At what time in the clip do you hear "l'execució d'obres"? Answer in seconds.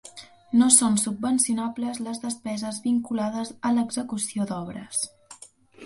3.79-5.09